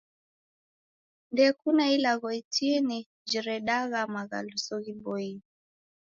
[1.31, 2.97] Ndekuna ilagho itini
[3.29, 5.35] jiredagha maghaluso ghiboie.